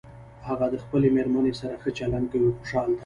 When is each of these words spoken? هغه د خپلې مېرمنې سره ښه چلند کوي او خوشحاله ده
هغه 0.47 0.65
د 0.73 0.75
خپلې 0.83 1.07
مېرمنې 1.15 1.53
سره 1.61 1.75
ښه 1.81 1.89
چلند 1.99 2.25
کوي 2.31 2.47
او 2.49 2.57
خوشحاله 2.59 2.93
ده 2.95 2.99